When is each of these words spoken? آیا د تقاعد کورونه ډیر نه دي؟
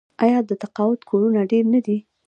آیا 0.23 0.39
د 0.49 0.51
تقاعد 0.61 0.99
کورونه 1.09 1.41
ډیر 1.51 1.65
نه 1.73 1.79
دي؟ 1.85 1.97